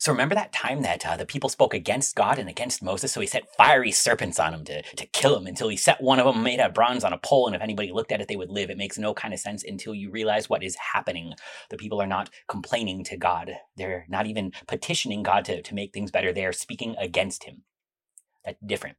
So 0.00 0.12
remember 0.12 0.34
that 0.34 0.54
time 0.54 0.80
that 0.80 1.06
uh, 1.06 1.18
the 1.18 1.26
people 1.26 1.50
spoke 1.50 1.74
against 1.74 2.16
God 2.16 2.38
and 2.38 2.48
against 2.48 2.82
Moses? 2.82 3.12
So 3.12 3.20
he 3.20 3.26
set 3.26 3.54
fiery 3.54 3.92
serpents 3.92 4.40
on 4.40 4.52
them 4.52 4.64
to, 4.64 4.80
to 4.82 5.06
kill 5.08 5.34
them 5.34 5.46
until 5.46 5.68
he 5.68 5.76
set 5.76 6.00
one 6.00 6.18
of 6.18 6.24
them 6.24 6.42
made 6.42 6.58
of 6.58 6.72
bronze 6.72 7.04
on 7.04 7.12
a 7.12 7.18
pole. 7.18 7.46
And 7.46 7.54
if 7.54 7.60
anybody 7.60 7.92
looked 7.92 8.10
at 8.10 8.22
it, 8.22 8.26
they 8.26 8.36
would 8.36 8.48
live. 8.48 8.70
It 8.70 8.78
makes 8.78 8.96
no 8.96 9.12
kind 9.12 9.34
of 9.34 9.40
sense 9.40 9.62
until 9.62 9.94
you 9.94 10.10
realize 10.10 10.48
what 10.48 10.62
is 10.62 10.74
happening. 10.76 11.34
The 11.68 11.76
people 11.76 12.00
are 12.00 12.06
not 12.06 12.30
complaining 12.48 13.04
to 13.04 13.18
God. 13.18 13.52
They're 13.76 14.06
not 14.08 14.26
even 14.26 14.52
petitioning 14.66 15.22
God 15.22 15.44
to, 15.44 15.60
to 15.60 15.74
make 15.74 15.92
things 15.92 16.10
better. 16.10 16.32
They 16.32 16.46
are 16.46 16.52
speaking 16.52 16.96
against 16.98 17.44
him. 17.44 17.64
That's 18.42 18.58
different. 18.64 18.96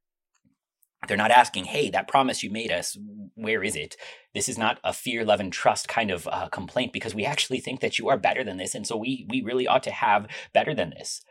They're 1.08 1.18
not 1.18 1.32
asking, 1.32 1.66
hey, 1.66 1.90
that 1.90 2.08
promise 2.08 2.44
you 2.44 2.52
made 2.52 2.72
us, 2.72 2.98
where 3.34 3.64
is 3.64 3.76
it? 3.76 3.98
This 4.36 4.48
is 4.48 4.58
not 4.58 4.80
a 4.84 4.94
fear, 4.94 5.26
love, 5.26 5.40
and 5.40 5.52
trust 5.52 5.88
kind 5.88 6.12
of 6.12 6.28
uh, 6.28 6.48
complaint 6.50 6.94
because 6.94 7.16
we 7.16 7.26
actually 7.26 7.60
think 7.60 7.80
that 7.80 7.98
you 7.98 8.08
are 8.10 8.18
better 8.18 8.44
than 8.44 8.58
this. 8.58 8.76
And 8.76 8.86
so 8.86 8.96
we, 8.96 9.26
we 9.30 9.42
really 9.42 9.68
ought 9.68 9.84
to 9.84 9.92
have 9.92 10.28
better 10.54 10.76
than 10.76 10.92
this. 10.92 11.22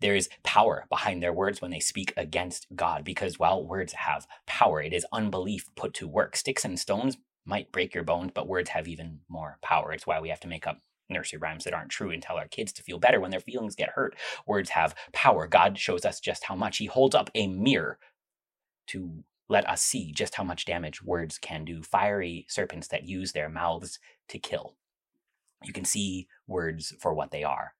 There 0.00 0.16
is 0.16 0.30
power 0.42 0.86
behind 0.88 1.22
their 1.22 1.32
words 1.32 1.60
when 1.60 1.70
they 1.70 1.78
speak 1.78 2.12
against 2.16 2.66
God 2.74 3.04
because 3.04 3.38
while 3.38 3.64
words 3.64 3.92
have 3.92 4.26
power, 4.46 4.82
it 4.82 4.92
is 4.92 5.06
unbelief 5.12 5.68
put 5.76 5.94
to 5.94 6.08
work. 6.08 6.36
Sticks 6.36 6.64
and 6.64 6.78
stones 6.78 7.18
might 7.44 7.70
break 7.70 7.94
your 7.94 8.04
bones, 8.04 8.32
but 8.34 8.48
words 8.48 8.70
have 8.70 8.88
even 8.88 9.20
more 9.28 9.58
power. 9.62 9.92
It's 9.92 10.06
why 10.06 10.20
we 10.20 10.30
have 10.30 10.40
to 10.40 10.48
make 10.48 10.66
up 10.66 10.80
nursery 11.10 11.38
rhymes 11.38 11.64
that 11.64 11.74
aren't 11.74 11.90
true 11.90 12.10
and 12.10 12.22
tell 12.22 12.36
our 12.36 12.48
kids 12.48 12.72
to 12.72 12.82
feel 12.82 12.98
better 12.98 13.20
when 13.20 13.30
their 13.30 13.40
feelings 13.40 13.74
get 13.74 13.90
hurt. 13.90 14.16
Words 14.46 14.70
have 14.70 14.94
power. 15.12 15.46
God 15.46 15.78
shows 15.78 16.04
us 16.04 16.20
just 16.20 16.44
how 16.44 16.54
much. 16.54 16.78
He 16.78 16.86
holds 16.86 17.14
up 17.14 17.30
a 17.34 17.46
mirror 17.46 17.98
to 18.90 19.24
let 19.48 19.68
us 19.68 19.82
see 19.82 20.12
just 20.12 20.36
how 20.36 20.44
much 20.44 20.64
damage 20.64 21.02
words 21.02 21.38
can 21.38 21.64
do. 21.64 21.82
Fiery 21.82 22.46
serpents 22.48 22.88
that 22.88 23.08
use 23.08 23.32
their 23.32 23.48
mouths 23.48 23.98
to 24.28 24.38
kill. 24.38 24.76
You 25.64 25.72
can 25.72 25.84
see 25.84 26.28
words 26.46 26.94
for 27.00 27.12
what 27.12 27.32
they 27.32 27.42
are, 27.42 27.74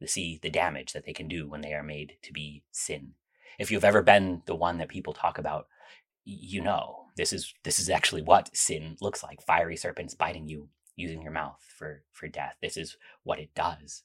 to 0.00 0.08
see 0.08 0.38
the 0.40 0.50
damage 0.50 0.92
that 0.92 1.04
they 1.04 1.12
can 1.12 1.28
do 1.28 1.48
when 1.48 1.60
they 1.60 1.74
are 1.74 1.82
made 1.82 2.14
to 2.22 2.32
be 2.32 2.62
sin. 2.70 3.14
If 3.58 3.70
you've 3.70 3.84
ever 3.84 4.02
been 4.02 4.42
the 4.46 4.54
one 4.54 4.78
that 4.78 4.88
people 4.88 5.12
talk 5.12 5.38
about, 5.38 5.66
you 6.24 6.62
know 6.62 7.06
this 7.16 7.32
is 7.32 7.52
this 7.64 7.78
is 7.80 7.90
actually 7.90 8.22
what 8.22 8.56
sin 8.56 8.96
looks 9.00 9.22
like. 9.22 9.42
Fiery 9.42 9.76
serpents 9.76 10.14
biting 10.14 10.48
you, 10.48 10.68
using 10.94 11.22
your 11.22 11.32
mouth 11.32 11.60
for 11.76 12.04
for 12.12 12.28
death. 12.28 12.56
This 12.62 12.76
is 12.76 12.96
what 13.24 13.40
it 13.40 13.54
does. 13.54 14.04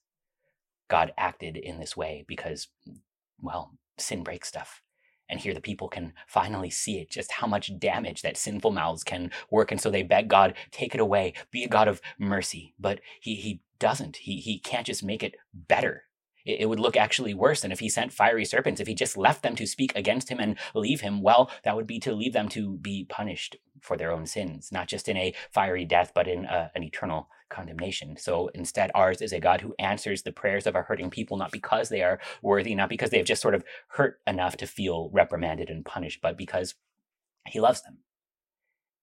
God 0.89 1.13
acted 1.17 1.57
in 1.57 1.79
this 1.79 1.95
way 1.95 2.25
because, 2.27 2.67
well, 3.41 3.73
sin 3.97 4.23
breaks 4.23 4.47
stuff 4.47 4.81
and 5.29 5.39
here 5.39 5.53
the 5.53 5.61
people 5.61 5.87
can 5.87 6.13
finally 6.27 6.69
see 6.69 6.99
it 6.99 7.09
just 7.09 7.31
how 7.33 7.47
much 7.47 7.77
damage 7.79 8.21
that 8.21 8.37
sinful 8.37 8.71
mouths 8.71 9.03
can 9.03 9.31
work 9.49 9.71
and 9.71 9.81
so 9.81 9.89
they 9.89 10.03
beg 10.03 10.27
god 10.27 10.53
take 10.71 10.93
it 10.93 11.01
away. 11.01 11.33
Be 11.51 11.63
a 11.63 11.69
god 11.69 11.87
of 11.87 12.01
mercy. 12.17 12.73
But 12.79 12.99
he 13.21 13.35
he 13.35 13.61
doesn't. 13.79 14.17
He 14.17 14.37
he 14.37 14.59
can't 14.59 14.87
just 14.87 15.03
make 15.03 15.23
it 15.23 15.35
better. 15.53 16.03
It, 16.45 16.61
it 16.61 16.65
would 16.69 16.79
look 16.79 16.97
actually 16.97 17.33
worse 17.33 17.61
than 17.61 17.71
if 17.71 17.79
he 17.79 17.89
sent 17.89 18.11
fiery 18.11 18.45
serpents 18.45 18.81
if 18.81 18.87
he 18.87 18.95
just 18.95 19.17
left 19.17 19.43
them 19.43 19.55
to 19.55 19.67
speak 19.67 19.95
against 19.95 20.29
him 20.29 20.39
and 20.39 20.57
leave 20.73 21.01
him. 21.01 21.21
Well 21.21 21.51
that 21.63 21.75
would 21.75 21.87
be 21.87 21.99
to 21.99 22.13
leave 22.13 22.33
them 22.33 22.49
to 22.49 22.77
be 22.77 23.05
punished 23.05 23.57
for 23.83 23.97
their 23.97 24.11
own 24.11 24.25
sins 24.25 24.71
not 24.71 24.87
just 24.87 25.07
in 25.07 25.17
a 25.17 25.33
fiery 25.51 25.85
death 25.85 26.11
but 26.15 26.27
in 26.27 26.45
a, 26.45 26.47
uh, 26.47 26.67
an 26.75 26.83
eternal 26.83 27.27
condemnation. 27.53 28.17
So 28.17 28.49
instead, 28.53 28.91
ours 28.95 29.21
is 29.21 29.31
a 29.31 29.39
God 29.39 29.61
who 29.61 29.75
answers 29.79 30.23
the 30.23 30.31
prayers 30.31 30.67
of 30.67 30.75
our 30.75 30.83
hurting 30.83 31.11
people, 31.11 31.37
not 31.37 31.51
because 31.51 31.89
they 31.89 32.01
are 32.01 32.19
worthy, 32.41 32.75
not 32.75 32.89
because 32.89 33.11
they've 33.11 33.23
just 33.23 33.41
sort 33.41 33.55
of 33.55 33.63
hurt 33.89 34.19
enough 34.27 34.57
to 34.57 34.67
feel 34.67 35.09
reprimanded 35.13 35.69
and 35.69 35.85
punished, 35.85 36.19
but 36.21 36.37
because 36.37 36.75
he 37.47 37.59
loves 37.59 37.83
them. 37.83 37.99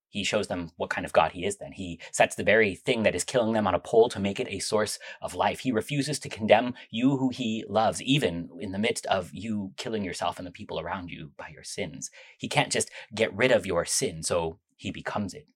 He 0.08 0.24
shows 0.24 0.48
them 0.48 0.72
what 0.76 0.90
kind 0.90 1.06
of 1.06 1.12
God 1.12 1.30
he 1.32 1.46
is 1.46 1.58
then. 1.58 1.70
He 1.70 2.00
sets 2.10 2.34
the 2.34 2.42
very 2.42 2.74
thing 2.74 3.04
that 3.04 3.14
is 3.14 3.22
killing 3.22 3.52
them 3.52 3.68
on 3.68 3.76
a 3.76 3.78
pole 3.78 4.08
to 4.08 4.18
make 4.18 4.40
it 4.40 4.48
a 4.50 4.58
source 4.58 4.98
of 5.22 5.36
life. 5.36 5.60
He 5.60 5.70
refuses 5.70 6.18
to 6.18 6.28
condemn 6.28 6.74
you 6.90 7.16
who 7.16 7.28
he 7.28 7.64
loves, 7.68 8.02
even 8.02 8.50
in 8.58 8.72
the 8.72 8.78
midst 8.78 9.06
of 9.06 9.30
you 9.32 9.70
killing 9.76 10.02
yourself 10.02 10.38
and 10.38 10.46
the 10.46 10.50
people 10.50 10.80
around 10.80 11.10
you 11.10 11.30
by 11.36 11.50
your 11.54 11.62
sins. 11.62 12.10
He 12.36 12.48
can't 12.48 12.72
just 12.72 12.90
get 13.14 13.32
rid 13.36 13.52
of 13.52 13.66
your 13.66 13.84
sin, 13.84 14.24
so 14.24 14.58
he 14.80 14.90
becomes 14.90 15.34
it. 15.34 15.46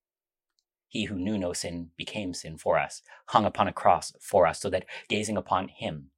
He 0.87 1.05
who 1.05 1.17
knew 1.17 1.39
no 1.39 1.55
sin 1.55 1.89
became 1.97 2.35
sin 2.35 2.59
for 2.59 2.79
us, 2.79 3.01
hung 3.29 3.47
upon 3.47 3.67
a 3.67 3.73
cross 3.73 4.12
for 4.21 4.47
us, 4.47 4.61
so 4.61 4.69
that 4.69 4.85
gazing 5.09 5.39
upon 5.39 5.69
him, 5.69 6.11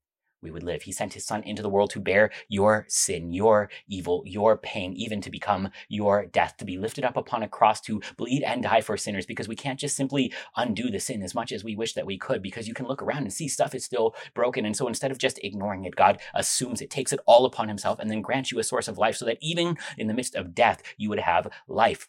we 0.43 0.51
would 0.51 0.65
live. 0.65 0.83
He 0.83 0.93
sent 0.93 1.15
his 1.15 1.25
son 1.25 1.43
into 1.45 1.63
the 1.63 1.69
world 1.69 1.91
to 1.91 2.01
bear 2.01 2.31
your 2.49 2.85
sin, 2.89 3.33
your 3.33 3.71
evil, 3.89 4.25
your 4.27 4.59
pain, 4.59 4.93
even 4.93 5.21
to 5.21 5.31
become 5.31 5.71
your 5.89 6.27
death, 6.27 6.57
to 6.59 6.65
be 6.65 6.77
lifted 6.77 7.05
up 7.05 7.17
upon 7.17 7.45
a 7.45 7.49
cross, 7.49 7.81
to 7.83 8.03
bleed 8.17 8.43
and 8.43 8.65
die 8.65 8.81
for 8.81 8.97
sinners, 8.97 9.25
because 9.25 9.49
we 9.49 9.57
can't 9.57 9.79
just 9.79 9.97
simply 9.97 10.33
undo 10.57 10.91
the 10.91 11.01
sin 11.01 11.23
as 11.23 11.35
much 11.35 11.53
as 11.53 11.63
we 11.63 11.77
wish 11.77 11.95
that 11.95 12.07
we 12.07 12.19
could, 12.19 12.43
because 12.43 12.67
you 12.67 12.75
can 12.75 12.87
look 12.87 13.03
around 13.03 13.23
and 13.23 13.33
see 13.33 13.49
stuff 13.49 13.75
is 13.75 13.85
still 13.85 14.17
broken. 14.35 14.67
And 14.67 14.77
so 14.77 14.89
instead 14.89 15.13
of 15.13 15.19
just 15.19 15.39
ignoring 15.45 15.85
it, 15.85 15.95
God 15.95 16.21
assumes 16.35 16.83
it, 16.83 16.91
takes 16.91 17.13
it 17.13 17.21
all 17.25 17.45
upon 17.47 17.69
himself, 17.69 18.01
and 18.01 18.11
then 18.11 18.21
grants 18.21 18.51
you 18.51 18.59
a 18.59 18.65
source 18.65 18.89
of 18.89 18.99
life 18.99 19.17
so 19.17 19.25
that 19.27 19.39
even 19.41 19.79
in 19.97 20.09
the 20.09 20.15
midst 20.15 20.35
of 20.35 20.57
death, 20.57 20.83
you 20.99 21.09
would 21.09 21.21
have 21.21 21.49
life. 21.69 22.09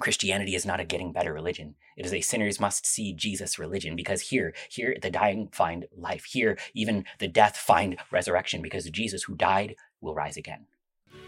Christianity 0.00 0.54
is 0.54 0.66
not 0.66 0.80
a 0.80 0.84
getting 0.84 1.12
better 1.12 1.32
religion. 1.32 1.76
It 1.96 2.06
is 2.06 2.12
a 2.12 2.20
sinners 2.20 2.58
must 2.58 2.86
see 2.86 3.12
Jesus 3.12 3.58
religion 3.58 3.94
because 3.94 4.22
here, 4.22 4.54
here 4.68 4.96
the 5.00 5.10
dying 5.10 5.48
find 5.52 5.86
life. 5.96 6.24
Here, 6.24 6.58
even 6.74 7.04
the 7.18 7.28
death 7.28 7.56
find 7.56 7.96
resurrection 8.10 8.62
because 8.62 8.90
Jesus 8.90 9.22
who 9.22 9.36
died 9.36 9.76
will 10.00 10.14
rise 10.14 10.36
again. 10.36 10.66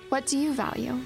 What 0.08 0.26
do 0.26 0.38
you 0.38 0.52
value? 0.52 0.98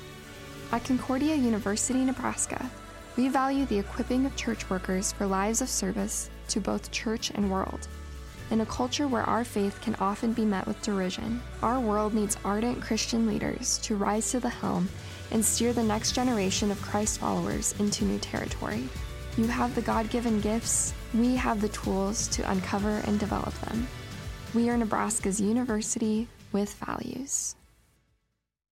At 0.73 0.85
Concordia 0.85 1.35
University, 1.35 2.05
Nebraska, 2.05 2.71
we 3.17 3.29
value 3.29 3.67
the 3.67 3.79
equipping 3.79 4.27
of 4.27 4.37
church 4.37 4.69
workers 4.69 5.13
for 5.13 5.27
lives 5.27 5.61
of 5.61 5.69
service 5.69 6.31
to 6.49 6.61
both 6.61 6.91
church 6.91 7.31
and 7.31 7.51
world. 7.51 7.89
In 8.51 8.61
a 8.61 8.67
culture 8.67 9.09
where 9.09 9.23
our 9.25 9.43
faith 9.43 9.81
can 9.81 9.97
often 9.97 10.33
be 10.33 10.45
met 10.45 10.67
with 10.67 10.81
derision, 10.83 11.43
our 11.63 11.81
world 11.81 12.15
needs 12.15 12.37
ardent 12.45 12.81
Christian 12.81 13.27
leaders 13.27 13.79
to 13.79 13.97
rise 13.97 14.31
to 14.31 14.41
the 14.41 14.49
helm 14.49 14.89
and 15.31 15.45
steer 15.45 15.73
the 15.73 15.83
next 15.83 16.13
generation 16.13 16.71
of 16.71 16.81
Christ 16.83 17.19
followers 17.19 17.75
into 17.79 18.05
new 18.05 18.19
territory. 18.19 18.89
You 19.37 19.47
have 19.47 19.75
the 19.75 19.83
God 19.83 20.09
given 20.11 20.41
gifts, 20.41 20.95
we 21.13 21.37
have 21.37 21.61
the 21.61 21.69
tools 21.69 22.29
to 22.29 22.51
uncover 22.51 23.03
and 23.07 23.21
develop 23.21 23.55
them. 23.61 23.87
We 24.55 24.71
are 24.71 24.77
Nebraska's 24.77 25.41
university 25.41 26.29
with 26.53 26.73
values. 26.75 27.57